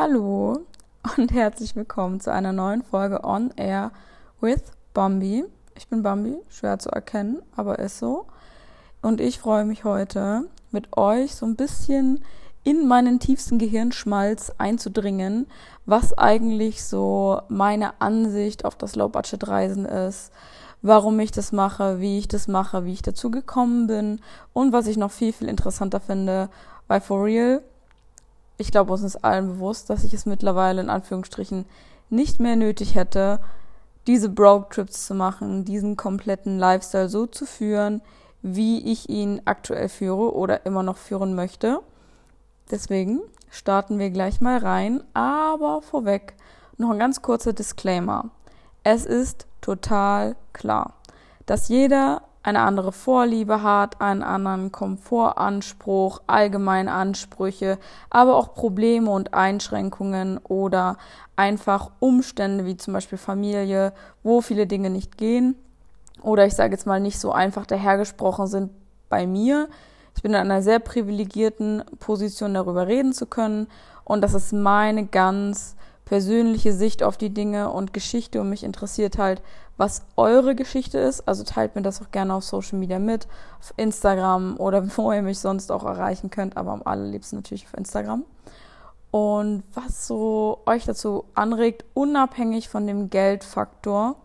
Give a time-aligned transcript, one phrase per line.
[0.00, 0.60] Hallo
[1.16, 3.90] und herzlich willkommen zu einer neuen Folge On Air
[4.40, 4.62] with
[4.94, 5.44] Bambi.
[5.74, 8.26] Ich bin Bambi, schwer zu erkennen, aber ist so.
[9.02, 12.22] Und ich freue mich heute mit euch so ein bisschen
[12.62, 15.48] in meinen tiefsten Gehirnschmalz einzudringen,
[15.84, 20.30] was eigentlich so meine Ansicht auf das Low-Budget-Reisen ist,
[20.80, 24.20] warum ich das mache, wie ich das mache, wie ich dazu gekommen bin
[24.52, 26.50] und was ich noch viel, viel interessanter finde,
[26.86, 27.64] weil for real,
[28.58, 31.64] ich glaube, uns ist allen bewusst, dass ich es mittlerweile in Anführungsstrichen
[32.10, 33.40] nicht mehr nötig hätte,
[34.06, 38.02] diese Broke-Trips zu machen, diesen kompletten Lifestyle so zu führen,
[38.42, 41.80] wie ich ihn aktuell führe oder immer noch führen möchte.
[42.70, 43.20] Deswegen
[43.50, 46.34] starten wir gleich mal rein, aber vorweg
[46.76, 48.30] noch ein ganz kurzer Disclaimer.
[48.82, 50.94] Es ist total klar,
[51.46, 57.78] dass jeder eine andere Vorliebe hat, einen anderen Komfortanspruch, allgemeine Ansprüche,
[58.10, 60.96] aber auch Probleme und Einschränkungen oder
[61.36, 65.56] einfach Umstände wie zum Beispiel Familie, wo viele Dinge nicht gehen
[66.22, 68.70] oder ich sage jetzt mal nicht so einfach dahergesprochen sind
[69.08, 69.68] bei mir.
[70.16, 73.68] Ich bin in einer sehr privilegierten Position, darüber reden zu können
[74.04, 75.76] und das ist meine ganz
[76.08, 79.42] persönliche Sicht auf die Dinge und Geschichte und mich interessiert halt,
[79.76, 81.28] was eure Geschichte ist.
[81.28, 83.28] Also teilt mir das auch gerne auf Social Media mit,
[83.60, 87.74] auf Instagram oder wo ihr mich sonst auch erreichen könnt, aber am allerliebsten natürlich auf
[87.76, 88.24] Instagram.
[89.10, 94.16] Und was so euch dazu anregt, unabhängig von dem Geldfaktor,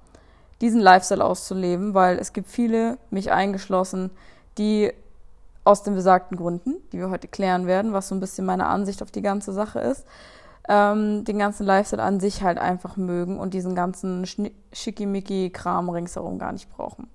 [0.62, 4.10] diesen Lifestyle auszuleben, weil es gibt viele, mich eingeschlossen,
[4.58, 4.94] die
[5.66, 9.02] aus den besagten Gründen, die wir heute klären werden, was so ein bisschen meine Ansicht
[9.02, 10.06] auf die ganze Sache ist,
[10.70, 14.26] ähm, den ganzen Lifestyle an sich halt einfach mögen und diesen ganzen
[14.72, 17.10] Schickimicki-Kram ringsherum gar nicht brauchen.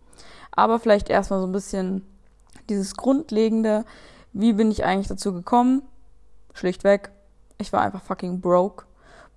[0.53, 2.05] Aber vielleicht erstmal so ein bisschen
[2.69, 3.85] dieses Grundlegende,
[4.33, 5.83] wie bin ich eigentlich dazu gekommen?
[6.53, 7.11] Schlichtweg,
[7.59, 8.85] ich war einfach fucking broke.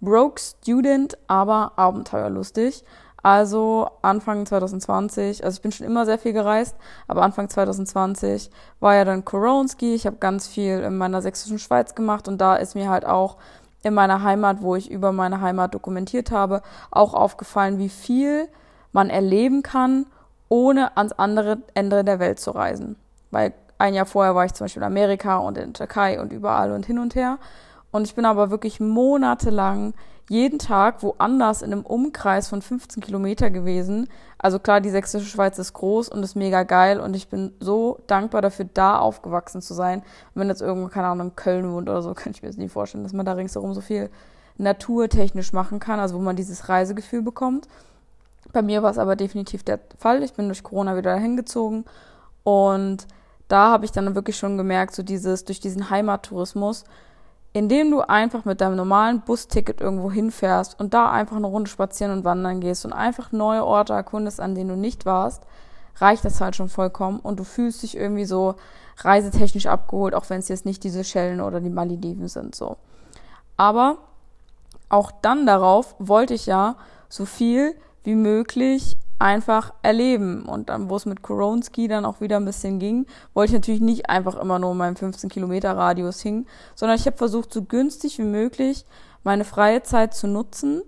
[0.01, 2.83] Broke Student, aber abenteuerlustig.
[3.23, 6.75] Also Anfang 2020, also ich bin schon immer sehr viel gereist,
[7.07, 9.93] aber Anfang 2020 war ja dann Koronski.
[9.93, 13.37] Ich habe ganz viel in meiner sächsischen Schweiz gemacht und da ist mir halt auch
[13.83, 16.61] in meiner Heimat, wo ich über meine Heimat dokumentiert habe,
[16.91, 18.47] auch aufgefallen, wie viel
[18.91, 20.05] man erleben kann,
[20.49, 22.95] ohne ans andere Ende der Welt zu reisen.
[23.31, 26.31] Weil ein Jahr vorher war ich zum Beispiel in Amerika und in der Türkei und
[26.31, 27.39] überall und hin und her.
[27.91, 29.93] Und ich bin aber wirklich monatelang
[30.29, 34.07] jeden Tag woanders in einem Umkreis von 15 Kilometer gewesen.
[34.37, 37.99] Also klar, die sächsische Schweiz ist groß und ist mega geil und ich bin so
[38.07, 40.03] dankbar dafür, da aufgewachsen zu sein.
[40.33, 42.69] wenn jetzt irgendwo, keine Ahnung, in Köln wohnt oder so, kann ich mir das nie
[42.69, 44.09] vorstellen, dass man da ringsherum so viel
[44.57, 47.67] naturtechnisch machen kann, also wo man dieses Reisegefühl bekommt.
[48.53, 50.23] Bei mir war es aber definitiv der Fall.
[50.23, 51.85] Ich bin durch Corona wieder dahin gezogen
[52.43, 53.07] und
[53.47, 56.85] da habe ich dann wirklich schon gemerkt, so dieses, durch diesen Heimattourismus,
[57.53, 62.13] indem du einfach mit deinem normalen Busticket irgendwo hinfährst und da einfach eine Runde spazieren
[62.13, 65.43] und wandern gehst und einfach neue Orte erkundest, an denen du nicht warst,
[65.97, 68.55] reicht das halt schon vollkommen und du fühlst dich irgendwie so
[68.97, 72.77] reisetechnisch abgeholt, auch wenn es jetzt nicht diese Schellen oder die Malediven sind, so.
[73.57, 73.97] Aber
[74.89, 76.75] auch dann darauf wollte ich ja
[77.09, 80.43] so viel wie möglich einfach erleben.
[80.43, 83.81] Und dann, wo es mit Koronski dann auch wieder ein bisschen ging, wollte ich natürlich
[83.81, 87.61] nicht einfach immer nur in meinem 15 Kilometer Radius hingen, sondern ich habe versucht, so
[87.63, 88.85] günstig wie möglich
[89.23, 90.81] meine freie Zeit zu nutzen,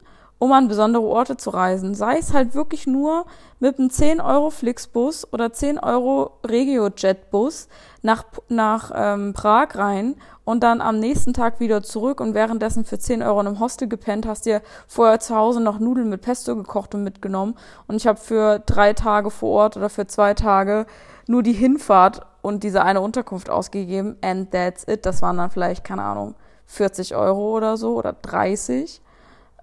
[0.44, 1.96] um an besondere Orte zu reisen.
[1.96, 3.26] Sei es halt wirklich nur
[3.62, 7.70] mit einem 10 Euro Flixbus oder 10 Euro Regio-Jet-Bus
[8.02, 13.00] nach, nach ähm, Prag rein und dann am nächsten Tag wieder zurück und währenddessen für
[13.00, 16.58] 10 Euro in einem Hostel gepennt, hast dir vorher zu Hause noch Nudeln mit Pesto
[16.58, 17.56] gekocht und mitgenommen.
[17.88, 20.88] Und ich habe für drei Tage vor Ort oder für zwei Tage
[21.26, 24.18] nur die Hinfahrt und diese eine Unterkunft ausgegeben.
[24.22, 25.06] And that's it.
[25.06, 29.02] Das waren dann vielleicht, keine Ahnung, 40 Euro oder so oder 30.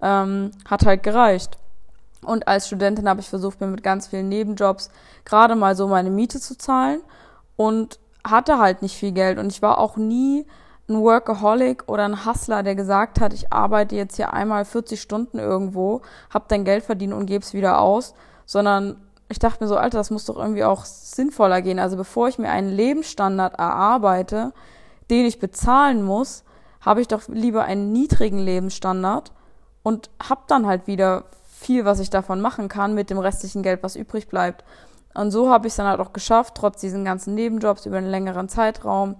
[0.01, 1.57] Ähm, hat halt gereicht.
[2.23, 4.89] Und als Studentin habe ich versucht, mir mit ganz vielen Nebenjobs
[5.25, 7.01] gerade mal so meine Miete zu zahlen
[7.55, 9.39] und hatte halt nicht viel Geld.
[9.39, 10.45] Und ich war auch nie
[10.87, 15.39] ein Workaholic oder ein Hustler, der gesagt hat, ich arbeite jetzt hier einmal 40 Stunden
[15.39, 18.13] irgendwo, hab dein Geld verdient und gebe es wieder aus,
[18.45, 18.97] sondern
[19.29, 21.79] ich dachte mir so, Alter, das muss doch irgendwie auch sinnvoller gehen.
[21.79, 24.53] Also bevor ich mir einen Lebensstandard erarbeite,
[25.09, 26.43] den ich bezahlen muss,
[26.81, 29.31] habe ich doch lieber einen niedrigen Lebensstandard
[29.83, 33.83] und hab dann halt wieder viel, was ich davon machen kann mit dem restlichen Geld,
[33.83, 34.63] was übrig bleibt.
[35.13, 38.09] Und so habe ich es dann halt auch geschafft, trotz diesen ganzen Nebenjobs über einen
[38.09, 39.15] längeren Zeitraum,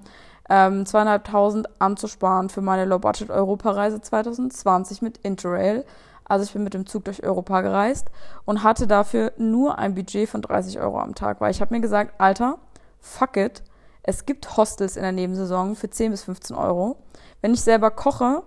[0.50, 5.86] ähm, zweieinhalbtausend anzusparen für meine Low-Budget-Europareise 2020 mit Interrail.
[6.26, 8.08] Also ich bin mit dem Zug durch Europa gereist
[8.46, 11.82] und hatte dafür nur ein Budget von 30 Euro am Tag, weil ich habe mir
[11.82, 12.58] gesagt, Alter,
[13.00, 13.64] fuck it,
[14.04, 16.98] es gibt Hostels in der Nebensaison für 10 bis 15 Euro.
[17.42, 18.44] Wenn ich selber koche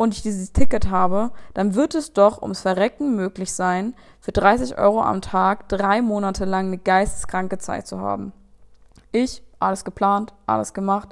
[0.00, 4.78] und ich dieses Ticket habe, dann wird es doch ums Verrecken möglich sein, für 30
[4.78, 8.32] Euro am Tag drei Monate lang eine geisteskranke Zeit zu haben.
[9.12, 11.10] Ich, alles geplant, alles gemacht,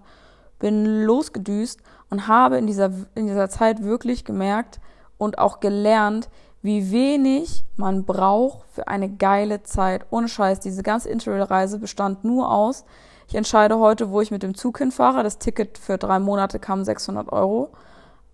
[0.58, 4.80] bin losgedüst und habe in dieser, in dieser Zeit wirklich gemerkt
[5.18, 6.30] und auch gelernt,
[6.62, 10.06] wie wenig man braucht für eine geile Zeit.
[10.08, 12.86] Ohne Scheiß, diese ganze Interrail-Reise bestand nur aus,
[13.28, 15.22] ich entscheide heute, wo ich mit dem Zug hinfahre.
[15.22, 17.68] Das Ticket für drei Monate kam 600 Euro.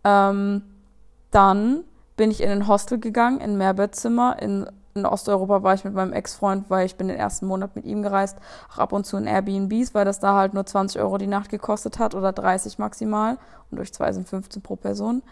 [0.05, 0.63] Ähm,
[1.31, 1.85] dann
[2.17, 4.41] bin ich in ein Hostel gegangen, in ein Mehrbettzimmer.
[4.41, 7.85] In, in Osteuropa war ich mit meinem Ex-Freund, weil ich bin den ersten Monat mit
[7.85, 8.39] ihm gereist,
[8.73, 11.51] auch ab und zu in Airbnbs, weil das da halt nur 20 Euro die Nacht
[11.51, 13.39] gekostet hat oder 30 maximal.
[13.71, 15.23] Und durch zwei sind 15 pro Person.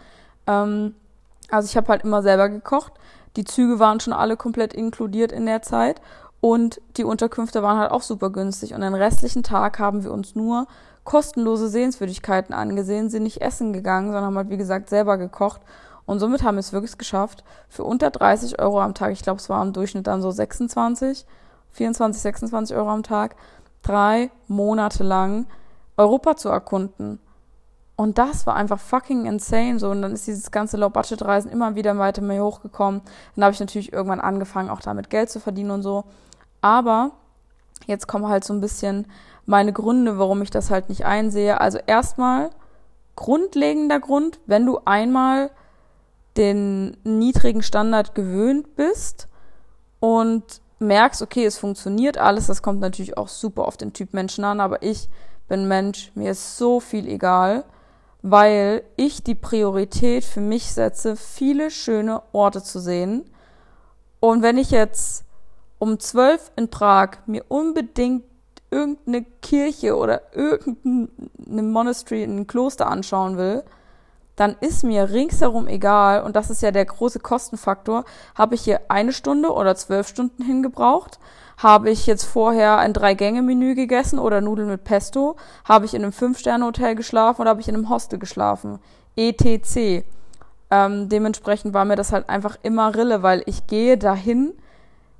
[0.47, 0.95] Ähm,
[1.49, 2.93] also ich habe halt immer selber gekocht.
[3.35, 6.01] Die Züge waren schon alle komplett inkludiert in der Zeit.
[6.43, 8.73] Und die Unterkünfte waren halt auch super günstig.
[8.73, 10.67] Und den restlichen Tag haben wir uns nur
[11.05, 15.61] kostenlose Sehenswürdigkeiten angesehen, sind nicht essen gegangen, sondern haben halt, wie gesagt, selber gekocht.
[16.05, 19.39] Und somit haben wir es wirklich geschafft, für unter 30 Euro am Tag, ich glaube,
[19.39, 21.25] es war im Durchschnitt dann so 26,
[21.71, 23.37] 24, 26 Euro am Tag,
[23.81, 25.47] drei Monate lang
[25.95, 27.19] Europa zu erkunden.
[27.95, 29.91] Und das war einfach fucking insane so.
[29.91, 32.99] Und dann ist dieses ganze Low-Budget-Reisen immer wieder weiter mehr hochgekommen.
[33.37, 36.03] Dann habe ich natürlich irgendwann angefangen, auch damit Geld zu verdienen und so.
[36.63, 37.11] Aber
[37.87, 39.05] jetzt kommen halt so ein bisschen
[39.45, 41.59] meine Gründe, warum ich das halt nicht einsehe.
[41.59, 42.51] Also erstmal
[43.17, 45.51] grundlegender Grund, wenn du einmal
[46.37, 49.27] den niedrigen Standard gewöhnt bist
[49.99, 54.45] und merkst, okay, es funktioniert alles, das kommt natürlich auch super auf den Typ Menschen
[54.45, 55.09] an, aber ich
[55.49, 57.65] bin Mensch, mir ist so viel egal,
[58.21, 63.29] weil ich die Priorität für mich setze, viele schöne Orte zu sehen.
[64.21, 65.25] Und wenn ich jetzt
[65.83, 68.23] um zwölf in Prag mir unbedingt
[68.71, 73.63] irgendeine Kirche oder irgendeine Monastery, ein Kloster anschauen will,
[74.37, 78.79] dann ist mir ringsherum egal, und das ist ja der große Kostenfaktor, habe ich hier
[78.87, 81.19] eine Stunde oder zwölf Stunden hingebraucht,
[81.57, 86.13] habe ich jetzt vorher ein Drei-Gänge-Menü gegessen oder Nudeln mit Pesto, habe ich in einem
[86.13, 88.79] Fünf-Sterne-Hotel geschlafen oder habe ich in einem Hostel geschlafen,
[89.17, 90.05] etc.
[90.71, 94.53] Ähm, dementsprechend war mir das halt einfach immer Rille, weil ich gehe dahin,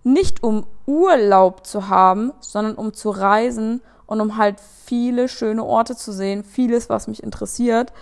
[0.04, 5.96] nicht um Urlaub zu haben, sondern um zu reisen und um halt viele schöne Orte
[5.96, 7.94] zu sehen, vieles, was mich interessiert.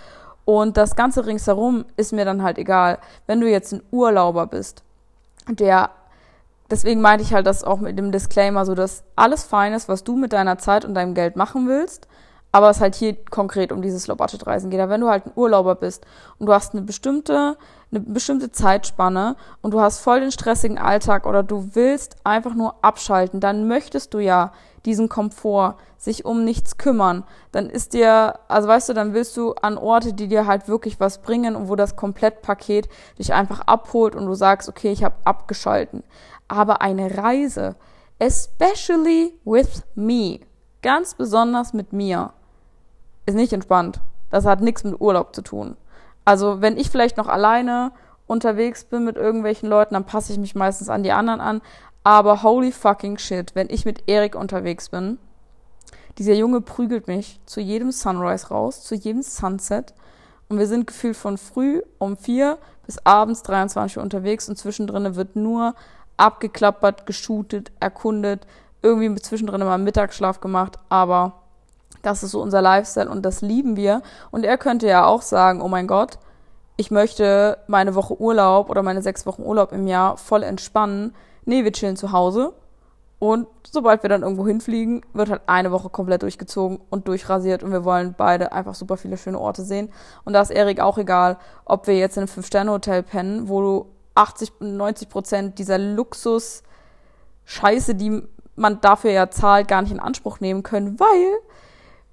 [0.44, 2.98] Und das Ganze ringsherum ist mir dann halt egal.
[3.26, 4.82] Wenn du jetzt ein Urlauber bist,
[5.48, 5.90] der,
[6.70, 10.02] deswegen meinte ich halt das auch mit dem Disclaimer, so dass alles fein ist, was
[10.02, 12.08] du mit deiner Zeit und deinem Geld machen willst,
[12.50, 14.80] aber es halt hier konkret um dieses Low-Budget-Reisen geht.
[14.80, 16.04] Aber wenn du halt ein Urlauber bist
[16.38, 17.56] und du hast eine bestimmte,
[17.92, 22.76] eine bestimmte Zeitspanne und du hast voll den stressigen Alltag oder du willst einfach nur
[22.82, 24.52] abschalten, dann möchtest du ja
[24.84, 27.22] diesen Komfort, sich um nichts kümmern.
[27.52, 30.98] Dann ist dir, also weißt du, dann willst du an Orte, die dir halt wirklich
[30.98, 35.14] was bringen und wo das Komplettpaket dich einfach abholt und du sagst, okay, ich habe
[35.24, 36.02] abgeschalten.
[36.48, 37.76] Aber eine Reise,
[38.18, 40.40] especially with me,
[40.82, 42.32] ganz besonders mit mir,
[43.26, 44.00] ist nicht entspannt.
[44.30, 45.76] Das hat nichts mit Urlaub zu tun.
[46.24, 47.92] Also wenn ich vielleicht noch alleine
[48.26, 51.60] unterwegs bin mit irgendwelchen Leuten, dann passe ich mich meistens an die anderen an.
[52.04, 55.18] Aber holy fucking shit, wenn ich mit Erik unterwegs bin,
[56.18, 59.94] dieser Junge prügelt mich zu jedem Sunrise raus, zu jedem Sunset.
[60.48, 65.14] Und wir sind gefühlt von früh um vier bis abends 23 Uhr unterwegs und zwischendrin
[65.14, 65.74] wird nur
[66.16, 68.46] abgeklappert, geshootet, erkundet,
[68.82, 71.41] irgendwie zwischendrin mal Mittagsschlaf gemacht, aber
[72.02, 74.02] das ist so unser Lifestyle und das lieben wir.
[74.30, 76.18] Und er könnte ja auch sagen, oh mein Gott,
[76.76, 81.14] ich möchte meine Woche Urlaub oder meine sechs Wochen Urlaub im Jahr voll entspannen.
[81.44, 82.54] Nee, wir chillen zu Hause.
[83.18, 87.70] Und sobald wir dann irgendwo hinfliegen, wird halt eine Woche komplett durchgezogen und durchrasiert und
[87.70, 89.92] wir wollen beide einfach super viele schöne Orte sehen.
[90.24, 93.86] Und da ist Erik auch egal, ob wir jetzt in einem Fünf-Sterne-Hotel pennen, wo du
[94.16, 100.64] 80, 90 Prozent dieser Luxus-Scheiße, die man dafür ja zahlt, gar nicht in Anspruch nehmen
[100.64, 101.38] können, weil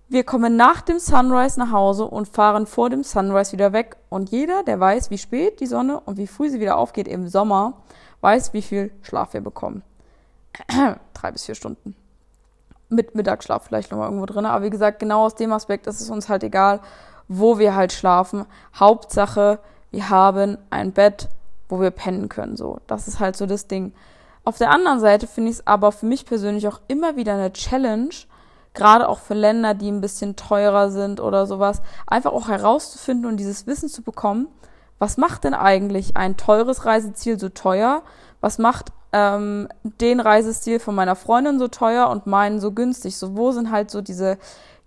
[0.09, 3.95] wir kommen nach dem Sunrise nach Hause und fahren vor dem Sunrise wieder weg.
[4.09, 7.27] Und jeder, der weiß, wie spät die Sonne und wie früh sie wieder aufgeht im
[7.27, 7.73] Sommer,
[8.21, 9.83] weiß, wie viel Schlaf wir bekommen.
[11.13, 11.95] Drei bis vier Stunden.
[12.89, 14.47] Mit Mittagsschlaf vielleicht nochmal irgendwo drin.
[14.47, 16.79] Aber wie gesagt, genau aus dem Aspekt ist es uns halt egal,
[17.27, 18.45] wo wir halt schlafen.
[18.75, 19.59] Hauptsache,
[19.91, 21.29] wir haben ein Bett,
[21.69, 22.57] wo wir pennen können.
[22.57, 23.93] So, das ist halt so das Ding.
[24.43, 27.53] Auf der anderen Seite finde ich es aber für mich persönlich auch immer wieder eine
[27.53, 28.09] Challenge,
[28.73, 33.37] gerade auch für Länder, die ein bisschen teurer sind oder sowas, einfach auch herauszufinden und
[33.37, 34.47] dieses Wissen zu bekommen,
[34.99, 38.03] was macht denn eigentlich ein teures Reiseziel so teuer?
[38.41, 43.17] Was macht ähm, den Reisestil von meiner Freundin so teuer und meinen so günstig?
[43.17, 44.37] So, wo sind halt so diese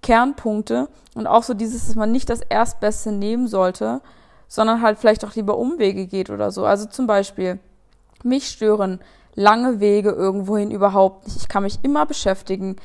[0.03, 4.03] Kernpunkte und auch so dieses, dass man nicht das Erstbeste nehmen sollte,
[4.49, 6.67] sondern halt vielleicht auch lieber Umwege geht oder so.
[6.67, 7.59] Also zum Beispiel,
[8.23, 9.01] mich stören
[9.35, 11.39] lange Wege irgendwohin überhaupt nicht.
[11.39, 12.77] Ich kann mich immer beschäftigen.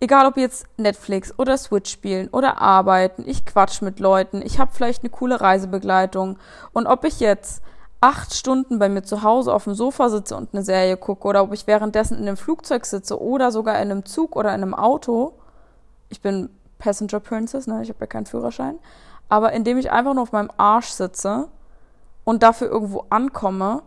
[0.00, 4.70] Egal ob jetzt Netflix oder Switch spielen oder arbeiten, ich quatsch mit Leuten, ich habe
[4.72, 6.38] vielleicht eine coole Reisebegleitung.
[6.72, 7.62] Und ob ich jetzt
[8.00, 11.42] acht Stunden bei mir zu Hause auf dem Sofa sitze und eine Serie gucke oder
[11.42, 14.74] ob ich währenddessen in einem Flugzeug sitze oder sogar in einem Zug oder in einem
[14.74, 15.32] Auto,
[16.08, 18.78] ich bin Passenger Princess, ne, ich habe ja keinen Führerschein,
[19.28, 21.48] aber indem ich einfach nur auf meinem Arsch sitze
[22.24, 23.82] und dafür irgendwo ankomme,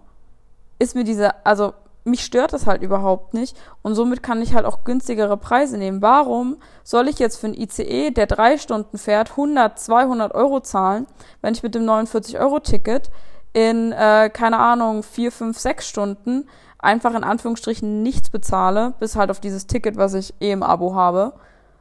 [0.78, 4.66] ist mir diese, also mich stört das halt überhaupt nicht und somit kann ich halt
[4.66, 6.02] auch günstigere Preise nehmen.
[6.02, 11.08] Warum soll ich jetzt für ein ICE, der drei Stunden fährt, 100, 200 Euro zahlen,
[11.42, 13.12] wenn ich mit dem 49-Euro-Ticket
[13.54, 16.48] in, äh, keine Ahnung, vier, fünf, sechs Stunden
[16.80, 20.96] einfach in Anführungsstrichen nichts bezahle, bis halt auf dieses Ticket, was ich eh im Abo
[20.96, 21.34] habe,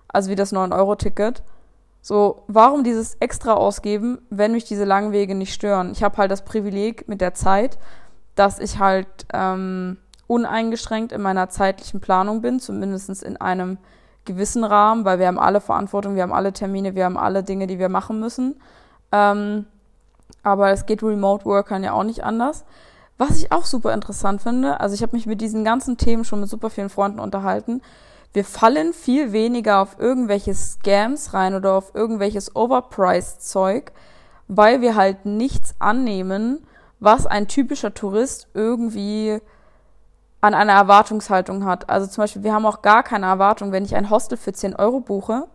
[0.08, 1.42] also wie das 9-Euro-Ticket.
[2.02, 5.92] So, warum dieses extra ausgeben, wenn mich diese langen Wege nicht stören?
[5.92, 7.78] Ich habe halt das Privileg mit der Zeit,
[8.34, 9.98] dass ich halt ähm,
[10.30, 13.78] uneingeschränkt in meiner zeitlichen Planung bin, zumindest in einem
[14.24, 17.66] gewissen Rahmen, weil wir haben alle Verantwortung, wir haben alle Termine, wir haben alle Dinge,
[17.66, 18.54] die wir machen müssen.
[19.10, 19.66] Ähm,
[20.44, 22.64] aber es geht Remote Workern ja auch nicht anders.
[23.18, 26.40] Was ich auch super interessant finde, also ich habe mich mit diesen ganzen Themen schon
[26.40, 27.82] mit super vielen Freunden unterhalten.
[28.32, 33.90] Wir fallen viel weniger auf irgendwelche Scams rein oder auf irgendwelches Overpriced Zeug,
[34.46, 36.64] weil wir halt nichts annehmen,
[37.00, 39.40] was ein typischer Tourist irgendwie
[40.40, 41.90] an einer Erwartungshaltung hat.
[41.90, 44.76] Also zum Beispiel, wir haben auch gar keine Erwartung, wenn ich ein Hostel für 10
[44.76, 45.46] Euro buche,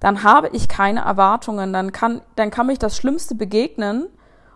[0.00, 4.06] dann habe ich keine Erwartungen, dann kann, dann kann mich das Schlimmste begegnen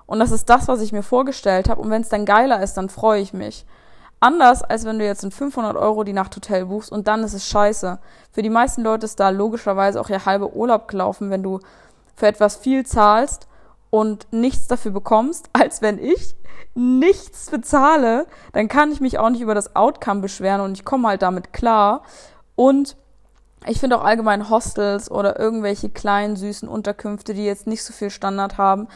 [0.06, 1.80] und das ist das, was ich mir vorgestellt habe.
[1.80, 3.64] Und wenn es dann geiler ist, dann freue ich mich.
[4.20, 7.34] Anders, als wenn du jetzt in 500 Euro die Nacht Hotel buchst und dann ist
[7.34, 7.98] es scheiße.
[8.30, 11.58] Für die meisten Leute ist da logischerweise auch ihr halber Urlaub gelaufen, wenn du
[12.14, 13.48] für etwas viel zahlst
[13.92, 16.34] und nichts dafür bekommst, als wenn ich
[16.74, 21.08] nichts bezahle, dann kann ich mich auch nicht über das Outcome beschweren und ich komme
[21.08, 22.02] halt damit klar.
[22.56, 22.96] Und
[23.66, 28.08] ich finde auch allgemein Hostels oder irgendwelche kleinen süßen Unterkünfte, die jetzt nicht so viel
[28.08, 28.88] Standard haben,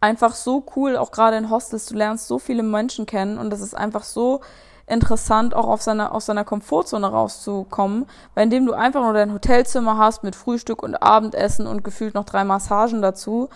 [0.00, 3.60] einfach so cool, auch gerade in Hostels, du lernst so viele Menschen kennen und das
[3.60, 4.40] ist einfach so
[4.88, 9.96] interessant, auch auf seiner, aus seiner Komfortzone rauszukommen, weil indem du einfach nur dein Hotelzimmer
[9.96, 13.48] hast mit Frühstück und Abendessen und gefühlt noch drei Massagen dazu,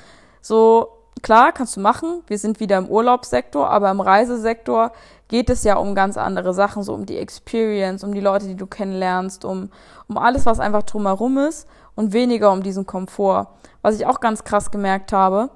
[0.44, 0.88] so
[1.22, 2.22] klar, kannst du machen.
[2.26, 4.92] Wir sind wieder im Urlaubssektor, aber im Reisesektor
[5.28, 8.54] geht es ja um ganz andere Sachen, so um die Experience, um die Leute, die
[8.54, 9.70] du kennenlernst, um,
[10.06, 13.46] um alles, was einfach drumherum ist und weniger um diesen Komfort.
[13.80, 15.48] Was ich auch ganz krass gemerkt habe,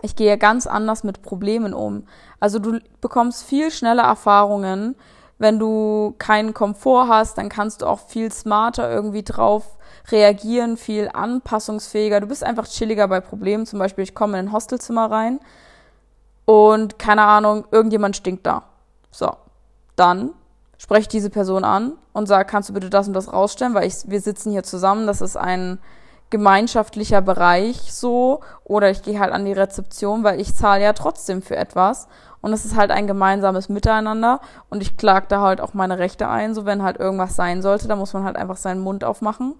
[0.00, 2.04] ich gehe ganz anders mit Problemen um.
[2.40, 4.96] Also du bekommst viel schneller Erfahrungen.
[5.38, 9.76] Wenn du keinen Komfort hast, dann kannst du auch viel smarter irgendwie drauf
[10.10, 12.20] reagieren, viel anpassungsfähiger.
[12.20, 13.66] Du bist einfach chilliger bei Problemen.
[13.66, 15.40] Zum Beispiel, ich komme in ein Hostelzimmer rein
[16.44, 18.64] und keine Ahnung, irgendjemand stinkt da.
[19.10, 19.30] So,
[19.96, 20.30] dann
[20.76, 23.86] spreche ich diese Person an und sage, kannst du bitte das und das rausstellen, weil
[23.86, 25.78] ich, wir sitzen hier zusammen, das ist ein
[26.30, 31.42] gemeinschaftlicher Bereich so oder ich gehe halt an die Rezeption, weil ich zahle ja trotzdem
[31.42, 32.08] für etwas
[32.44, 36.28] und es ist halt ein gemeinsames Miteinander und ich klage da halt auch meine Rechte
[36.28, 39.54] ein, so wenn halt irgendwas sein sollte, da muss man halt einfach seinen Mund aufmachen.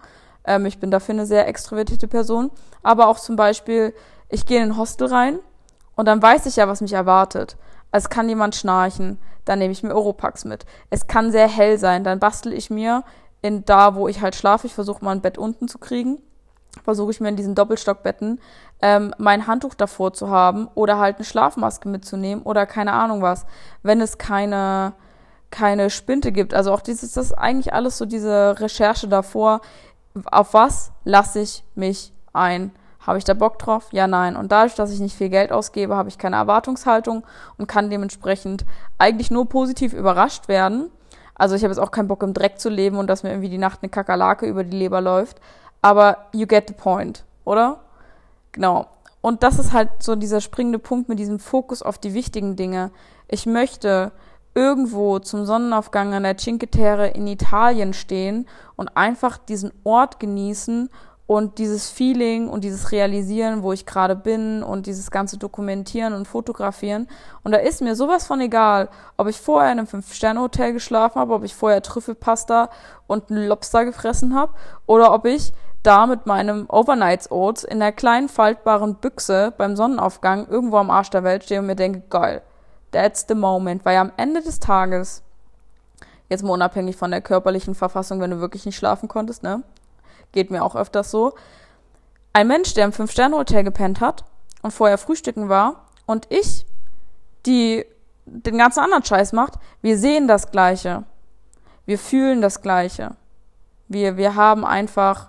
[0.44, 2.50] Ähm, ich bin dafür eine sehr extrovertierte Person,
[2.82, 3.94] aber auch zum Beispiel,
[4.28, 5.38] ich gehe in ein Hostel rein
[5.96, 7.56] und dann weiß ich ja, was mich erwartet.
[7.90, 10.66] Es kann jemand schnarchen, dann nehme ich mir Europax mit.
[10.90, 13.02] Es kann sehr hell sein, dann bastel ich mir
[13.40, 16.18] in da, wo ich halt schlafe, ich versuche mal ein Bett unten zu kriegen
[16.82, 18.40] versuche ich mir in diesen Doppelstockbetten
[18.84, 23.46] ähm, mein Handtuch davor zu haben oder halt eine Schlafmaske mitzunehmen oder keine Ahnung was,
[23.82, 24.92] wenn es keine
[25.50, 26.52] keine Spinte gibt.
[26.52, 29.60] Also auch dieses, das ist eigentlich alles so diese Recherche davor.
[30.26, 32.72] Auf was lasse ich mich ein?
[33.06, 33.86] Habe ich da Bock drauf?
[33.92, 34.36] Ja, nein.
[34.36, 37.24] Und dadurch, dass ich nicht viel Geld ausgebe, habe ich keine Erwartungshaltung
[37.56, 38.66] und kann dementsprechend
[38.98, 40.90] eigentlich nur positiv überrascht werden.
[41.36, 43.48] Also ich habe jetzt auch keinen Bock im Dreck zu leben und dass mir irgendwie
[43.48, 45.40] die Nacht eine Kakerlake über die Leber läuft.
[45.80, 47.83] Aber you get the point, oder?
[48.54, 48.86] Genau.
[49.20, 52.90] Und das ist halt so dieser springende Punkt mit diesem Fokus auf die wichtigen Dinge.
[53.28, 54.12] Ich möchte
[54.54, 58.46] irgendwo zum Sonnenaufgang an der Cinque Terre in Italien stehen
[58.76, 60.88] und einfach diesen Ort genießen
[61.26, 66.28] und dieses Feeling und dieses Realisieren, wo ich gerade bin und dieses ganze Dokumentieren und
[66.28, 67.08] Fotografieren.
[67.42, 71.34] Und da ist mir sowas von egal, ob ich vorher in einem Fünf-Sterne-Hotel geschlafen habe,
[71.34, 72.68] ob ich vorher Trüffelpasta
[73.06, 74.52] und einen Lobster gefressen habe
[74.86, 75.52] oder ob ich
[75.84, 81.10] da mit meinem Overnights Oats in der kleinen faltbaren Büchse beim Sonnenaufgang irgendwo am Arsch
[81.10, 82.42] der Welt stehe und mir denke, geil,
[82.90, 83.84] that's the moment.
[83.84, 85.22] Weil am Ende des Tages,
[86.28, 89.62] jetzt mal unabhängig von der körperlichen Verfassung, wenn du wirklich nicht schlafen konntest, ne?
[90.32, 91.34] geht mir auch öfters so.
[92.32, 94.24] Ein Mensch, der im Fünf-Sterne-Hotel gepennt hat
[94.62, 96.66] und vorher frühstücken war und ich,
[97.46, 97.86] die
[98.26, 101.04] den ganzen anderen Scheiß macht, wir sehen das Gleiche.
[101.86, 103.16] Wir fühlen das Gleiche.
[103.86, 105.28] Wir, wir haben einfach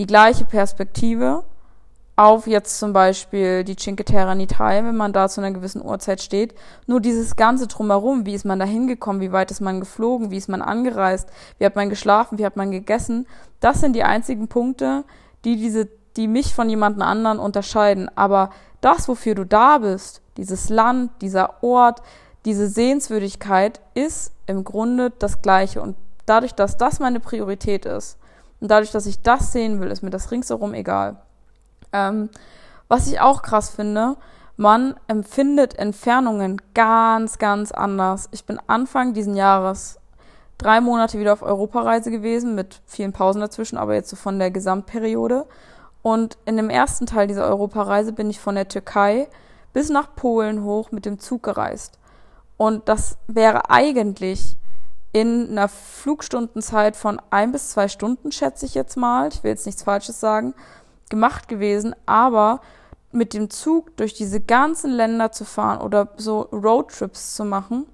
[0.00, 1.44] die gleiche Perspektive
[2.16, 5.84] auf jetzt zum Beispiel die Cinque Terre in Italien, wenn man da zu einer gewissen
[5.84, 6.54] Uhrzeit steht.
[6.86, 10.38] Nur dieses ganze Drumherum, wie ist man da hingekommen, wie weit ist man geflogen, wie
[10.38, 11.28] ist man angereist,
[11.58, 13.26] wie hat man geschlafen, wie hat man gegessen,
[13.60, 15.04] das sind die einzigen Punkte,
[15.44, 18.10] die diese, die mich von jemandem anderen unterscheiden.
[18.16, 18.48] Aber
[18.80, 22.00] das, wofür du da bist, dieses Land, dieser Ort,
[22.46, 25.82] diese Sehenswürdigkeit ist im Grunde das Gleiche.
[25.82, 28.16] Und dadurch, dass das meine Priorität ist
[28.60, 31.16] und dadurch, dass ich das sehen will, ist mir das ringsherum egal.
[31.92, 32.30] Ähm,
[32.88, 34.16] was ich auch krass finde,
[34.56, 38.28] man empfindet Entfernungen ganz, ganz anders.
[38.32, 39.98] Ich bin Anfang diesen Jahres
[40.58, 44.50] drei Monate wieder auf Europareise gewesen, mit vielen Pausen dazwischen, aber jetzt so von der
[44.50, 45.46] Gesamtperiode.
[46.02, 49.28] Und in dem ersten Teil dieser Europareise bin ich von der Türkei
[49.72, 51.98] bis nach Polen hoch mit dem Zug gereist.
[52.56, 54.56] Und das wäre eigentlich
[55.12, 59.66] in einer Flugstundenzeit von ein bis zwei Stunden, schätze ich jetzt mal, ich will jetzt
[59.66, 60.54] nichts Falsches sagen,
[61.08, 62.60] gemacht gewesen, aber
[63.12, 67.86] mit dem Zug durch diese ganzen Länder zu fahren oder so Roadtrips zu machen,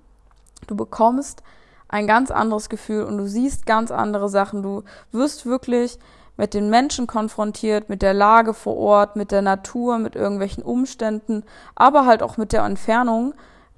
[0.66, 1.42] du bekommst
[1.88, 4.62] ein ganz anderes Gefühl und du siehst ganz andere Sachen.
[4.62, 4.82] Du
[5.12, 5.99] wirst wirklich
[6.37, 11.44] mit den Menschen konfrontiert, mit der Lage vor Ort, mit der Natur, mit irgendwelchen Umständen,
[11.75, 13.35] aber halt auch mit der Entfernung,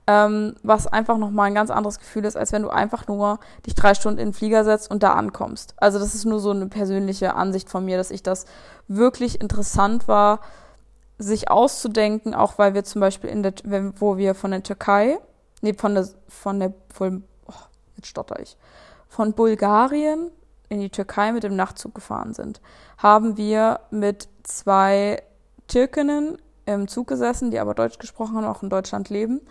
[0.08, 3.74] ähm, was einfach nochmal ein ganz anderes Gefühl ist, als wenn du einfach nur dich
[3.74, 5.74] drei Stunden in den Flieger setzt und da ankommst.
[5.76, 8.46] Also das ist nur so eine persönliche Ansicht von mir, dass ich das
[8.88, 10.40] wirklich interessant war,
[11.18, 13.52] sich auszudenken, auch weil wir zum Beispiel in der,
[13.98, 15.18] wo wir von der Türkei,
[15.60, 17.52] nee, von der, von der, von, oh,
[17.96, 18.56] jetzt stotter ich,
[19.08, 20.30] von Bulgarien
[20.70, 22.62] in die Türkei mit dem Nachtzug gefahren sind,
[22.96, 25.22] haben wir mit zwei
[25.66, 29.42] Türkinnen im Zug gesessen, die aber Deutsch gesprochen haben, auch in Deutschland leben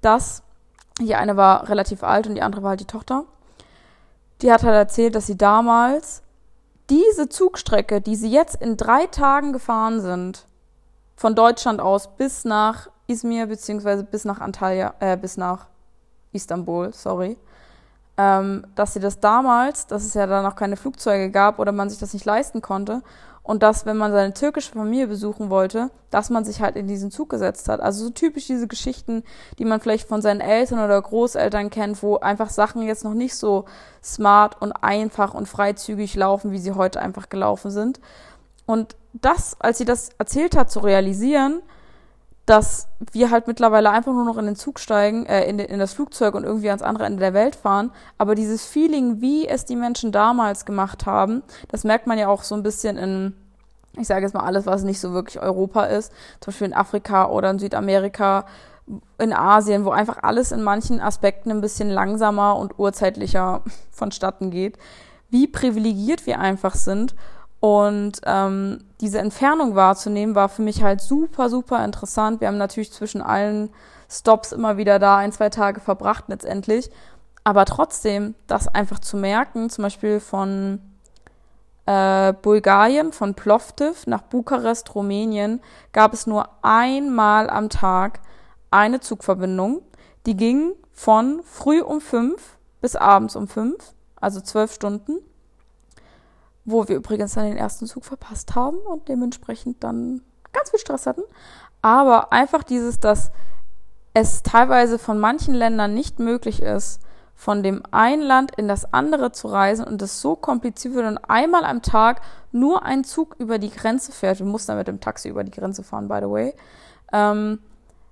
[0.00, 0.42] dass
[1.00, 3.24] die eine war relativ alt und die andere war halt die Tochter.
[4.42, 6.22] Die hat halt erzählt, dass sie damals
[6.90, 10.46] diese Zugstrecke, die sie jetzt in drei Tagen gefahren sind,
[11.16, 15.66] von Deutschland aus bis nach Izmir beziehungsweise bis nach Antalya, äh, bis nach
[16.32, 17.36] Istanbul, sorry,
[18.16, 21.90] ähm, dass sie das damals, dass es ja da noch keine Flugzeuge gab oder man
[21.90, 23.02] sich das nicht leisten konnte
[23.48, 27.10] und dass, wenn man seine türkische Familie besuchen wollte, dass man sich halt in diesen
[27.10, 27.80] Zug gesetzt hat.
[27.80, 29.24] Also so typisch diese Geschichten,
[29.58, 33.34] die man vielleicht von seinen Eltern oder Großeltern kennt, wo einfach Sachen jetzt noch nicht
[33.34, 33.64] so
[34.04, 38.00] smart und einfach und freizügig laufen, wie sie heute einfach gelaufen sind.
[38.66, 41.62] Und das, als sie das erzählt hat, zu realisieren,
[42.48, 45.92] dass wir halt mittlerweile einfach nur noch in den Zug steigen, äh, in, in das
[45.92, 47.90] Flugzeug und irgendwie ans andere Ende der Welt fahren.
[48.16, 52.42] Aber dieses Feeling, wie es die Menschen damals gemacht haben, das merkt man ja auch
[52.42, 53.34] so ein bisschen in,
[53.98, 57.28] ich sage jetzt mal alles, was nicht so wirklich Europa ist, zum Beispiel in Afrika
[57.28, 58.46] oder in Südamerika,
[59.18, 64.78] in Asien, wo einfach alles in manchen Aspekten ein bisschen langsamer und urzeitlicher vonstatten geht,
[65.28, 67.14] wie privilegiert wir einfach sind
[67.60, 72.40] und ähm, diese Entfernung wahrzunehmen, war für mich halt super, super interessant.
[72.40, 73.70] Wir haben natürlich zwischen allen
[74.08, 76.90] Stops immer wieder da ein, zwei Tage verbracht letztendlich.
[77.44, 80.80] Aber trotzdem, das einfach zu merken, zum Beispiel von
[81.86, 85.60] äh, Bulgarien, von Plovdiv nach Bukarest, Rumänien,
[85.92, 88.20] gab es nur einmal am Tag
[88.70, 89.82] eine Zugverbindung.
[90.26, 95.18] Die ging von früh um fünf bis abends um fünf, also zwölf Stunden
[96.70, 100.20] wo wir übrigens dann den ersten Zug verpasst haben und dementsprechend dann
[100.52, 101.22] ganz viel Stress hatten.
[101.80, 103.30] Aber einfach dieses, dass
[104.12, 107.00] es teilweise von manchen Ländern nicht möglich ist,
[107.34, 111.18] von dem einen Land in das andere zu reisen und es so kompliziert wird und
[111.18, 114.40] einmal am Tag nur ein Zug über die Grenze fährt.
[114.40, 116.54] Wir mussten dann mit dem Taxi über die Grenze fahren, by the way.
[117.12, 117.60] Ähm,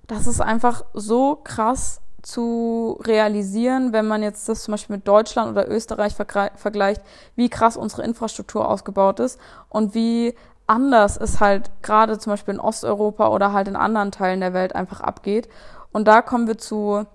[0.07, 5.49] das ist einfach so krass zu realisieren, wenn man jetzt das zum Beispiel mit Deutschland
[5.49, 7.01] oder Österreich vergleicht,
[7.37, 10.35] wie krass unsere Infrastruktur ausgebaut ist und wie
[10.67, 14.75] anders es halt gerade zum Beispiel in Osteuropa oder halt in anderen Teilen der Welt
[14.75, 15.47] einfach abgeht.
[15.93, 17.05] Und da kommen wir zu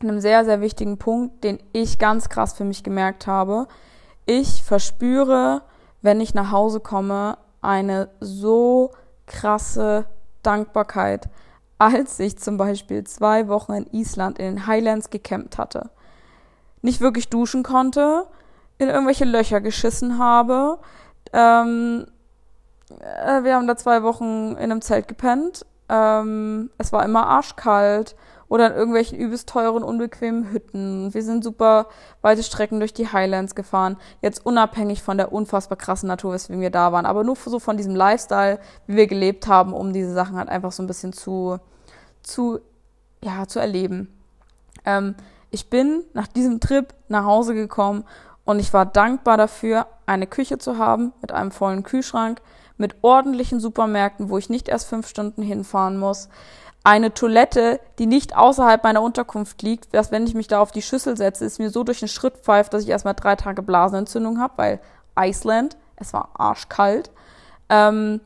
[0.00, 3.68] einem sehr, sehr wichtigen Punkt, den ich ganz krass für mich gemerkt habe.
[4.26, 5.62] Ich verspüre,
[6.02, 8.90] wenn ich nach Hause komme, eine so
[9.26, 10.06] krasse
[10.42, 11.28] Dankbarkeit
[11.78, 15.90] als ich zum Beispiel zwei Wochen in Island in den Highlands gecampt hatte.
[16.82, 18.26] Nicht wirklich duschen konnte,
[18.78, 20.78] in irgendwelche Löcher geschissen habe.
[21.32, 22.06] Ähm,
[23.00, 25.66] äh, wir haben da zwei Wochen in einem Zelt gepennt.
[25.88, 28.16] Ähm, es war immer arschkalt
[28.48, 31.12] oder in irgendwelchen übelst teuren, unbequemen Hütten.
[31.12, 31.86] Wir sind super
[32.22, 33.98] weite Strecken durch die Highlands gefahren.
[34.22, 37.76] Jetzt unabhängig von der unfassbar krassen Natur, weswegen wir da waren, aber nur so von
[37.76, 41.58] diesem Lifestyle, wie wir gelebt haben, um diese Sachen halt einfach so ein bisschen zu,
[42.22, 42.60] zu,
[43.22, 44.12] ja, zu erleben.
[44.84, 45.14] Ähm,
[45.50, 48.04] ich bin nach diesem Trip nach Hause gekommen
[48.44, 52.40] und ich war dankbar dafür, eine Küche zu haben mit einem vollen Kühlschrank,
[52.78, 56.28] mit ordentlichen Supermärkten, wo ich nicht erst fünf Stunden hinfahren muss,
[56.84, 60.80] eine Toilette, die nicht außerhalb meiner Unterkunft liegt, dass wenn ich mich da auf die
[60.80, 64.40] Schüssel setze, ist mir so durch den Schritt pfeift, dass ich erstmal drei Tage Blasenentzündung
[64.40, 64.80] habe, weil
[65.18, 67.10] Iceland, es war arschkalt.
[67.68, 68.20] Ähm,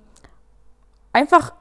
[1.12, 1.54] einfach,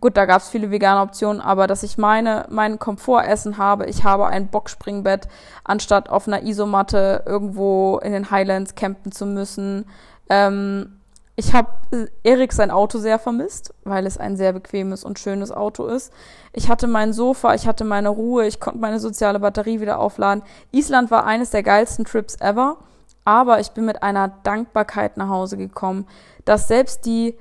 [0.00, 4.04] gut, da gab es viele vegane Optionen, aber dass ich meine, mein Komfortessen habe, ich
[4.04, 5.28] habe ein Boxspringbett,
[5.64, 9.86] anstatt auf einer Isomatte irgendwo in den Highlands campen zu müssen.
[10.28, 10.97] Ähm,
[11.38, 15.52] ich habe äh, Erik sein Auto sehr vermisst, weil es ein sehr bequemes und schönes
[15.52, 16.12] Auto ist.
[16.52, 20.42] Ich hatte mein Sofa, ich hatte meine Ruhe, ich konnte meine soziale Batterie wieder aufladen.
[20.72, 22.78] Island war eines der geilsten Trips ever,
[23.24, 26.08] aber ich bin mit einer Dankbarkeit nach Hause gekommen,
[26.44, 27.38] dass selbst die,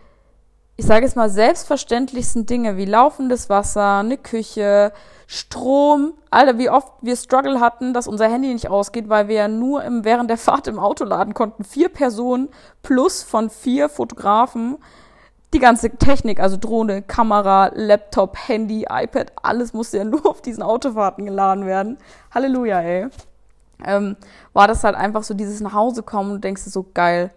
[0.79, 4.93] ich sage jetzt mal, selbstverständlichsten Dinge wie laufendes Wasser, eine Küche,
[5.25, 9.47] Strom, Alter, wie oft wir Struggle hatten, dass unser Handy nicht ausgeht, weil wir ja
[9.47, 11.63] nur im, während der Fahrt im Auto laden konnten.
[11.63, 12.49] Vier Personen
[12.83, 14.77] plus von vier Fotografen.
[15.53, 20.61] Die ganze Technik, also Drohne, Kamera, Laptop, Handy, iPad, alles musste ja nur auf diesen
[20.61, 21.97] Autofahrten geladen werden.
[22.31, 23.07] Halleluja, ey.
[23.83, 24.15] Ähm,
[24.53, 27.31] war das halt einfach so dieses nach Hause kommen und denkst du so geil.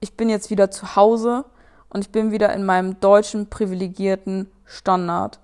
[0.00, 1.44] Ich bin jetzt wieder zu Hause
[1.92, 5.40] und ich bin wieder in meinem deutschen privilegierten Standard.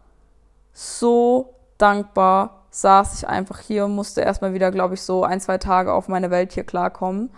[0.73, 5.59] So dankbar saß ich einfach hier und musste erstmal wieder, glaube ich, so ein, zwei
[5.59, 7.31] Tage auf meine Welt hier klarkommen.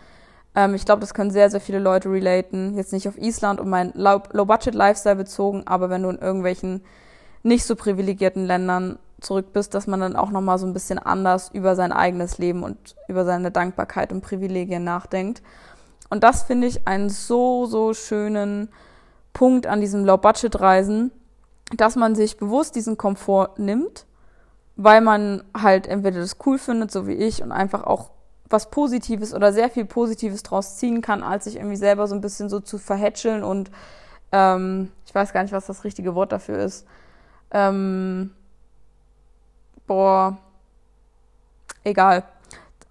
[0.55, 2.77] Ähm, ich glaube, das können sehr, sehr viele Leute relaten.
[2.77, 6.85] Jetzt nicht auf Island und mein Low-Budget-Lifestyle bezogen, aber wenn du in irgendwelchen
[7.43, 11.51] nicht so privilegierten Ländern zurück bist, dass man dann auch nochmal so ein bisschen anders
[11.53, 15.43] über sein eigenes Leben und über seine Dankbarkeit und Privilegien nachdenkt.
[16.11, 18.69] Und das finde ich einen so, so schönen
[19.33, 21.13] Punkt an diesem Low-Budget-Reisen,
[21.77, 24.07] dass man sich bewusst diesen Komfort nimmt
[24.83, 28.13] weil man halt entweder das cool findet, so wie ich, und einfach auch
[28.49, 32.23] was Positives oder sehr viel Positives draus ziehen kann, als sich irgendwie selber so ein
[32.23, 33.71] bisschen so zu verhätscheln und
[34.33, 36.87] ähm, ich weiß gar nicht, was das richtige Wort dafür ist.
[37.51, 38.31] Ähm,
[39.87, 40.39] boah,
[41.85, 42.25] egal.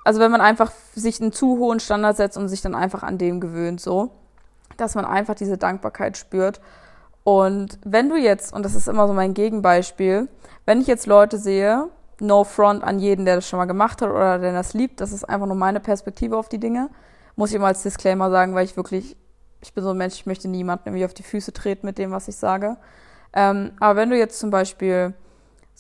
[0.06, 3.18] Also wenn man einfach sich einen zu hohen Standard setzt und sich dann einfach an
[3.18, 4.12] dem gewöhnt, so,
[4.80, 6.62] dass man einfach diese Dankbarkeit spürt.
[7.24, 10.28] Und wenn du jetzt, und das ist immer so mein Gegenbeispiel,
[10.66, 11.90] wenn ich jetzt Leute sehe,
[12.20, 15.12] no front an jeden, der das schon mal gemacht hat oder der das liebt, das
[15.12, 16.90] ist einfach nur meine Perspektive auf die Dinge,
[17.36, 19.16] muss ich immer als Disclaimer sagen, weil ich wirklich,
[19.62, 22.12] ich bin so ein Mensch, ich möchte niemanden irgendwie auf die Füße treten mit dem,
[22.12, 22.78] was ich sage.
[23.34, 25.14] Ähm, aber wenn du jetzt zum Beispiel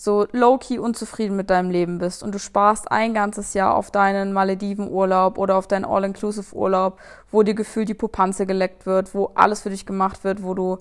[0.01, 4.31] so low-key unzufrieden mit deinem Leben bist und du sparst ein ganzes Jahr auf deinen
[4.31, 6.97] Malediven-Urlaub oder auf deinen All-Inclusive-Urlaub,
[7.31, 10.77] wo dir gefühlt die Pupanze geleckt wird, wo alles für dich gemacht wird, wo du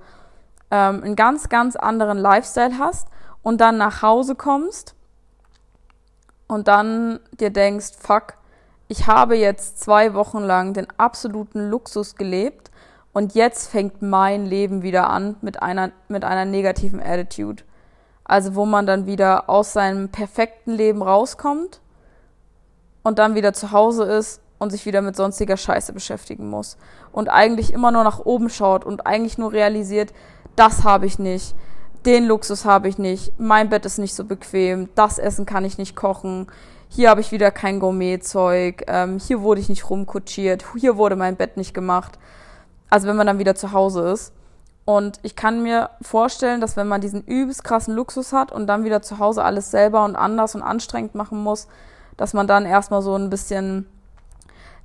[0.71, 3.09] ähm, einen ganz, ganz anderen Lifestyle hast
[3.43, 4.95] und dann nach Hause kommst
[6.47, 8.35] und dann dir denkst, fuck,
[8.87, 12.71] ich habe jetzt zwei Wochen lang den absoluten Luxus gelebt
[13.13, 17.65] und jetzt fängt mein Leben wieder an mit einer, mit einer negativen Attitude.
[18.29, 21.81] Also wo man dann wieder aus seinem perfekten Leben rauskommt
[23.03, 26.77] und dann wieder zu Hause ist und sich wieder mit sonstiger Scheiße beschäftigen muss.
[27.11, 30.13] Und eigentlich immer nur nach oben schaut und eigentlich nur realisiert,
[30.55, 31.55] das habe ich nicht,
[32.05, 35.79] den Luxus habe ich nicht, mein Bett ist nicht so bequem, das Essen kann ich
[35.79, 36.47] nicht kochen,
[36.89, 41.37] hier habe ich wieder kein Gourmetzeug, ähm, hier wurde ich nicht rumkutschiert, hier wurde mein
[41.37, 42.19] Bett nicht gemacht.
[42.91, 44.33] Also wenn man dann wieder zu Hause ist.
[44.89, 48.85] Und ich kann mir vorstellen, dass wenn man diesen übelst krassen Luxus hat und dann
[48.85, 51.69] wieder zu Hause alles selber und anders und anstrengend machen muss,
[52.17, 53.87] dass man dann erstmal so ein bisschen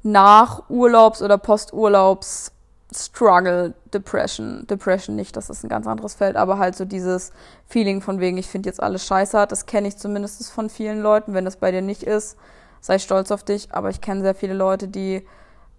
[0.01, 2.51] nach Urlaubs- oder Posturlaubs
[2.93, 7.31] Struggle, Depression, Depression nicht, das ist ein ganz anderes Feld, aber halt so dieses
[7.65, 11.33] Feeling von wegen, ich finde jetzt alles scheiße das kenne ich zumindest von vielen Leuten.
[11.33, 12.35] Wenn das bei dir nicht ist,
[12.81, 15.25] sei stolz auf dich, aber ich kenne sehr viele Leute, die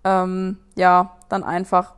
[0.02, 1.92] ähm, ja dann einfach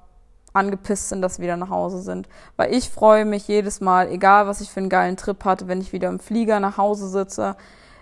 [0.57, 2.29] angepisst sind, dass sie wieder nach Hause sind.
[2.57, 5.81] Weil ich freue mich jedes Mal, egal was ich für einen geilen Trip hatte, wenn
[5.81, 7.57] ich wieder im Flieger nach Hause sitze.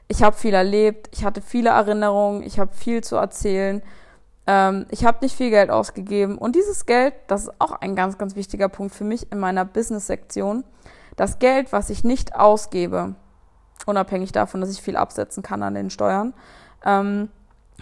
[0.08, 3.82] Ich habe viel erlebt, ich hatte viele Erinnerungen, ich habe viel zu erzählen
[4.46, 6.38] ähm, ich habe nicht viel Geld ausgegeben.
[6.38, 9.64] Und dieses Geld, das ist auch ein ganz, ganz wichtiger Punkt für mich in meiner
[9.64, 10.64] Business-Sektion.
[11.16, 13.14] Das Geld, was ich nicht ausgebe,
[13.86, 16.34] unabhängig davon, dass ich viel absetzen kann an den Steuern,
[16.84, 17.28] ähm,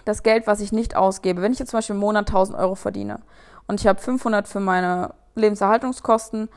[0.04, 2.74] das Geld, was ich nicht ausgebe, wenn ich jetzt zum Beispiel im Monat 1000 Euro
[2.74, 3.20] verdiene
[3.66, 6.48] und ich habe 500 für meine Lebenserhaltungskosten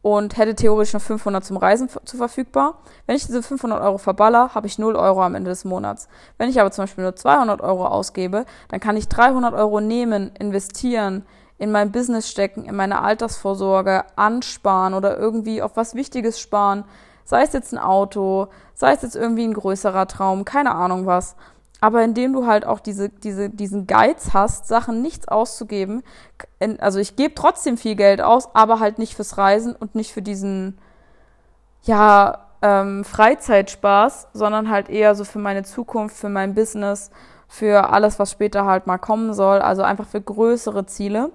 [0.00, 2.78] und hätte theoretisch noch 500 zum Reisen zu verfügbar.
[3.06, 6.08] Wenn ich diese 500 Euro verballer, habe ich 0 Euro am Ende des Monats.
[6.38, 10.32] Wenn ich aber zum Beispiel nur 200 Euro ausgebe, dann kann ich 300 Euro nehmen,
[10.38, 11.24] investieren,
[11.58, 16.84] in mein Business stecken, in meine Altersvorsorge, ansparen oder irgendwie auf was Wichtiges sparen,
[17.24, 21.36] Sei es jetzt ein Auto, sei es jetzt irgendwie ein größerer Traum, keine Ahnung was.
[21.82, 26.04] Aber indem du halt auch diese, diese, diesen Geiz hast, Sachen nichts auszugeben,
[26.78, 30.22] also ich gebe trotzdem viel Geld aus, aber halt nicht fürs Reisen und nicht für
[30.22, 30.78] diesen,
[31.82, 37.10] ja, ähm, Freizeitspaß, sondern halt eher so für meine Zukunft, für mein Business,
[37.48, 41.32] für alles, was später halt mal kommen soll, also einfach für größere Ziele.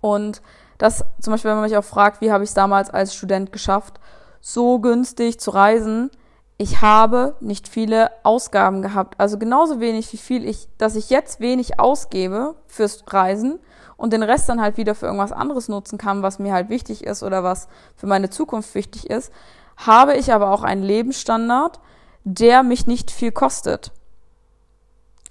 [0.00, 0.40] Und
[0.78, 3.50] das zum Beispiel, wenn man mich auch fragt, wie habe ich es damals als Student
[3.50, 3.98] geschafft,
[4.40, 6.12] so günstig zu reisen,
[6.56, 9.18] ich habe nicht viele Ausgaben gehabt.
[9.18, 13.58] Also genauso wenig wie viel ich, dass ich jetzt wenig ausgebe fürs Reisen
[13.96, 17.04] und den Rest dann halt wieder für irgendwas anderes nutzen kann, was mir halt wichtig
[17.04, 19.32] ist oder was für meine Zukunft wichtig ist,
[19.76, 21.80] habe ich aber auch einen Lebensstandard,
[22.22, 23.92] der mich nicht viel kostet.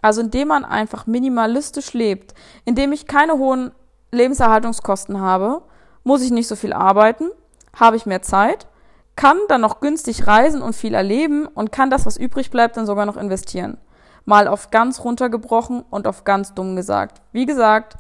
[0.02, 2.34] Also indem man einfach minimalistisch lebt,
[2.66, 3.72] indem ich keine hohen
[4.12, 5.62] Lebenserhaltungskosten habe,
[6.04, 7.32] muss ich nicht so viel arbeiten,
[7.74, 8.68] habe ich mehr Zeit,
[9.16, 12.86] kann dann noch günstig reisen und viel erleben und kann das, was übrig bleibt, dann
[12.86, 13.78] sogar noch investieren.
[14.26, 17.22] Mal auf ganz runtergebrochen und auf ganz dumm gesagt.
[17.32, 17.96] Wie gesagt,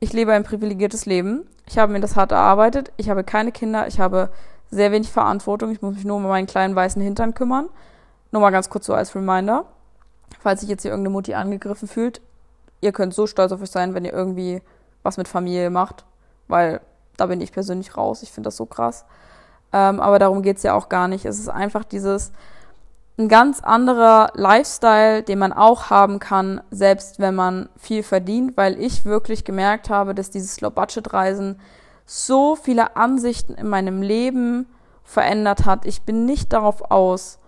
[0.00, 1.46] ich lebe ein privilegiertes Leben.
[1.66, 2.92] Ich habe mir das hart erarbeitet.
[2.96, 3.86] Ich habe keine Kinder.
[3.86, 4.30] Ich habe
[4.70, 5.70] sehr wenig Verantwortung.
[5.70, 7.68] Ich muss mich nur um meinen kleinen weißen Hintern kümmern.
[8.32, 9.66] Nur mal ganz kurz so als Reminder.
[10.40, 12.20] Falls sich jetzt hier irgendeine Mutti angegriffen fühlt,
[12.80, 14.62] ihr könnt so stolz auf euch sein, wenn ihr irgendwie
[15.02, 16.04] was mit Familie macht,
[16.48, 16.80] weil
[17.16, 18.22] da bin ich persönlich raus.
[18.22, 19.04] Ich finde das so krass.
[19.72, 21.24] Ähm, aber darum geht's ja auch gar nicht.
[21.24, 22.32] Es ist einfach dieses
[23.18, 28.80] ein ganz anderer Lifestyle, den man auch haben kann, selbst wenn man viel verdient, weil
[28.80, 31.58] ich wirklich gemerkt habe, dass dieses Low-Budget-Reisen
[32.06, 34.66] so viele Ansichten in meinem Leben
[35.02, 35.84] verändert hat.
[35.84, 37.38] Ich bin nicht darauf aus,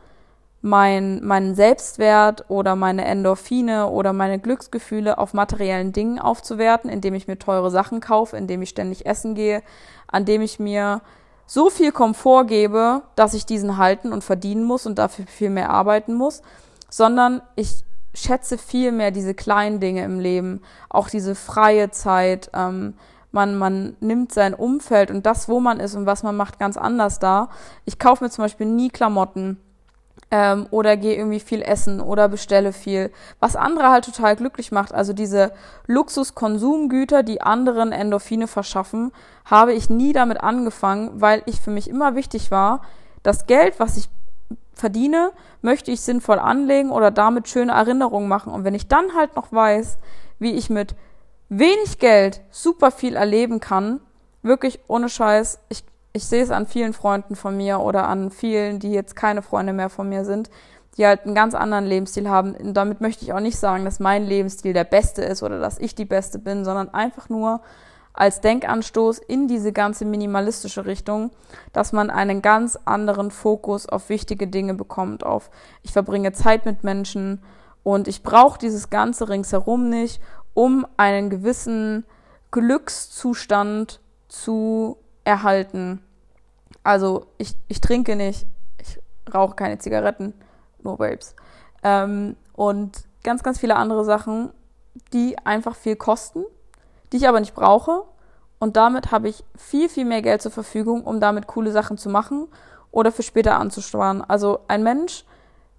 [0.63, 7.29] mein, meinen Selbstwert oder meine Endorphine oder meine Glücksgefühle auf materiellen Dingen aufzuwerten, indem ich
[7.29, 9.63] mir teure Sachen kaufe, indem ich ständig essen gehe,
[10.07, 11.01] an dem ich mir
[11.51, 15.71] so viel Komfort gebe, dass ich diesen halten und verdienen muss und dafür viel mehr
[15.71, 16.43] arbeiten muss,
[16.89, 17.83] sondern ich
[18.15, 22.95] schätze viel mehr diese kleinen Dinge im Leben, auch diese freie Zeit, ähm,
[23.33, 26.77] man, man nimmt sein Umfeld und das, wo man ist und was man macht, ganz
[26.77, 27.49] anders da.
[27.85, 29.59] Ich kaufe mir zum Beispiel nie Klamotten
[30.31, 34.95] ähm, oder gehe irgendwie viel essen oder bestelle viel, was andere halt total glücklich macht.
[34.95, 35.53] Also diese
[35.87, 39.13] Luxuskonsumgüter, die anderen Endorphine verschaffen,
[39.45, 42.83] habe ich nie damit angefangen, weil ich für mich immer wichtig war,
[43.23, 44.09] das Geld, was ich
[44.75, 48.53] verdiene, möchte ich sinnvoll anlegen oder damit schöne Erinnerungen machen.
[48.53, 49.99] Und wenn ich dann halt noch weiß,
[50.39, 50.95] wie ich mit
[51.49, 54.01] wenig Geld super viel erleben kann,
[54.43, 58.79] wirklich ohne Scheiß, ich, ich sehe es an vielen Freunden von mir oder an vielen,
[58.79, 60.51] die jetzt keine Freunde mehr von mir sind,
[60.97, 62.55] die halt einen ganz anderen Lebensstil haben.
[62.55, 65.79] Und damit möchte ich auch nicht sagen, dass mein Lebensstil der beste ist oder dass
[65.79, 67.61] ich die Beste bin, sondern einfach nur
[68.13, 71.31] als Denkanstoß in diese ganze minimalistische Richtung,
[71.73, 75.49] dass man einen ganz anderen Fokus auf wichtige Dinge bekommt, auf
[75.83, 77.41] ich verbringe Zeit mit Menschen
[77.85, 80.21] und ich brauche dieses ganze ringsherum nicht
[80.55, 82.05] um einen gewissen
[82.51, 86.03] Glückszustand zu erhalten.
[86.83, 88.47] Also ich, ich trinke nicht,
[88.79, 88.99] ich
[89.33, 90.35] rauche keine Zigaretten,
[90.83, 91.35] nur Vapes.
[91.83, 94.51] Ähm, und ganz, ganz viele andere Sachen,
[95.13, 96.45] die einfach viel kosten,
[97.13, 98.05] die ich aber nicht brauche.
[98.59, 102.11] Und damit habe ich viel, viel mehr Geld zur Verfügung, um damit coole Sachen zu
[102.11, 102.49] machen
[102.91, 104.23] oder für später anzusparen.
[104.23, 105.25] Also ein Mensch,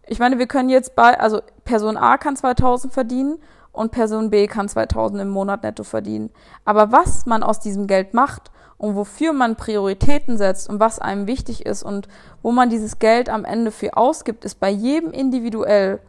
[0.08, 3.38] ich meine, wir können jetzt bei, also Person A kann 2000 verdienen
[3.72, 6.32] und Person B kann 2000 im Monat netto verdienen.
[6.66, 8.52] Aber was man aus diesem Geld macht
[8.82, 12.08] und wofür man Prioritäten setzt und was einem wichtig ist und
[12.42, 16.00] wo man dieses Geld am Ende für ausgibt, ist bei jedem individuell.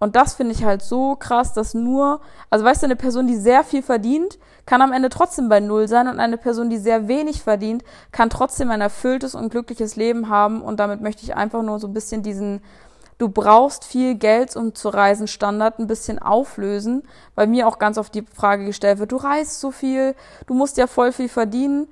[0.00, 3.36] Und das finde ich halt so krass, dass nur, also weißt du, eine Person, die
[3.36, 7.06] sehr viel verdient, kann am Ende trotzdem bei Null sein und eine Person, die sehr
[7.06, 10.62] wenig verdient, kann trotzdem ein erfülltes und glückliches Leben haben.
[10.62, 12.60] Und damit möchte ich einfach nur so ein bisschen diesen,
[13.18, 17.02] du brauchst viel Geld, um zu reisen, Standard ein bisschen auflösen,
[17.34, 20.14] weil mir auch ganz oft die Frage gestellt wird, du reist so viel,
[20.46, 21.88] du musst ja voll viel verdienen.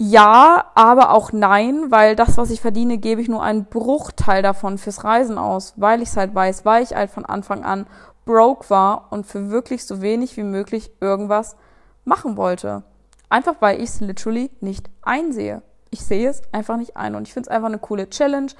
[0.00, 4.78] Ja, aber auch nein, weil das, was ich verdiene, gebe ich nur einen Bruchteil davon
[4.78, 7.88] fürs Reisen aus, weil ich es halt weiß, weil ich halt von Anfang an
[8.24, 11.56] broke war und für wirklich so wenig wie möglich irgendwas
[12.04, 12.84] machen wollte.
[13.28, 15.62] Einfach weil ich es literally nicht einsehe.
[15.90, 18.52] Ich sehe es einfach nicht ein und ich finde es einfach eine coole Challenge.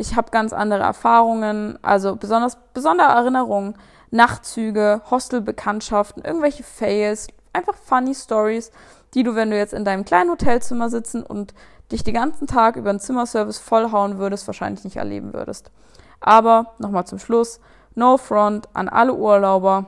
[0.00, 3.74] Ich habe ganz andere Erfahrungen, also besonders besondere Erinnerungen,
[4.10, 8.70] Nachtzüge, Hostelbekanntschaften, irgendwelche Fails, einfach funny Stories,
[9.12, 11.52] die du, wenn du jetzt in deinem kleinen Hotelzimmer sitzen und
[11.92, 15.70] dich den ganzen Tag über einen Zimmerservice vollhauen würdest, wahrscheinlich nicht erleben würdest.
[16.18, 17.60] Aber nochmal zum Schluss,
[17.94, 19.84] no front an alle Urlauber.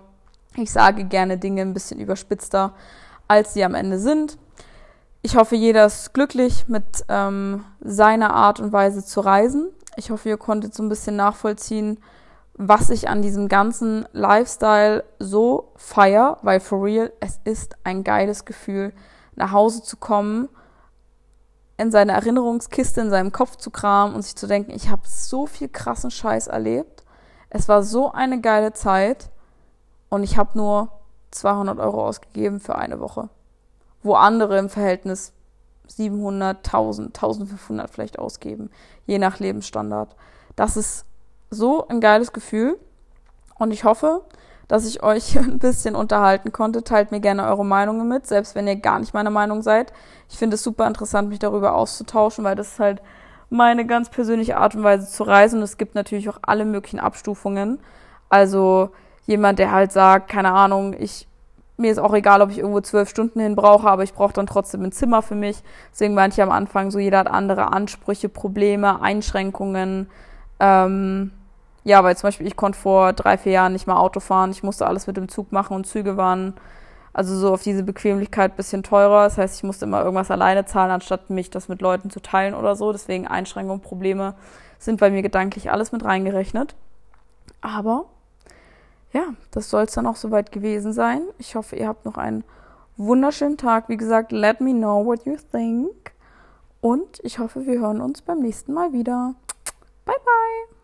[0.56, 2.74] Ich sage gerne Dinge ein bisschen überspitzter,
[3.28, 4.36] als sie am Ende sind.
[5.22, 9.70] Ich hoffe, jeder ist glücklich mit ähm, seiner Art und Weise zu reisen.
[9.96, 11.98] Ich hoffe, ihr konntet so ein bisschen nachvollziehen,
[12.54, 18.44] was ich an diesem ganzen Lifestyle so feier, weil for real, es ist ein geiles
[18.44, 18.92] Gefühl,
[19.34, 20.48] nach Hause zu kommen,
[21.76, 25.46] in seine Erinnerungskiste, in seinem Kopf zu kramen und sich zu denken, ich habe so
[25.46, 27.04] viel krassen Scheiß erlebt.
[27.50, 29.30] Es war so eine geile Zeit
[30.08, 30.88] und ich habe nur
[31.32, 33.30] 200 Euro ausgegeben für eine Woche,
[34.02, 35.32] wo andere im Verhältnis
[35.86, 38.70] 700, 1000, 1500 vielleicht ausgeben,
[39.06, 40.14] je nach Lebensstandard.
[40.56, 41.04] Das ist
[41.50, 42.78] so ein geiles Gefühl
[43.58, 44.22] und ich hoffe,
[44.68, 46.82] dass ich euch ein bisschen unterhalten konnte.
[46.82, 49.92] Teilt mir gerne eure Meinungen mit, selbst wenn ihr gar nicht meiner Meinung seid.
[50.28, 53.02] Ich finde es super interessant, mich darüber auszutauschen, weil das ist halt
[53.50, 55.58] meine ganz persönliche Art und Weise zu reisen.
[55.58, 57.80] Und es gibt natürlich auch alle möglichen Abstufungen.
[58.30, 58.90] Also
[59.26, 61.28] jemand, der halt sagt, keine Ahnung, ich
[61.82, 64.46] mir ist auch egal, ob ich irgendwo zwölf Stunden hin brauche, aber ich brauche dann
[64.46, 65.62] trotzdem ein Zimmer für mich.
[65.92, 70.08] Deswegen meinte ich am Anfang so, jeder hat andere Ansprüche, Probleme, Einschränkungen.
[70.60, 71.32] Ähm,
[71.84, 74.50] ja, weil zum Beispiel ich konnte vor drei, vier Jahren nicht mal Auto fahren.
[74.50, 76.54] Ich musste alles mit dem Zug machen und Züge waren
[77.12, 79.24] also so auf diese Bequemlichkeit bisschen teurer.
[79.24, 82.54] Das heißt, ich musste immer irgendwas alleine zahlen, anstatt mich das mit Leuten zu teilen
[82.54, 82.92] oder so.
[82.92, 84.34] Deswegen Einschränkungen, Probleme
[84.78, 86.74] sind bei mir gedanklich alles mit reingerechnet.
[87.60, 88.06] Aber
[89.12, 91.22] ja, das soll es dann auch soweit gewesen sein.
[91.38, 92.44] Ich hoffe, ihr habt noch einen
[92.96, 93.88] wunderschönen Tag.
[93.88, 96.12] Wie gesagt, let me know what you think.
[96.80, 99.34] Und ich hoffe, wir hören uns beim nächsten Mal wieder.
[100.04, 100.81] Bye, bye.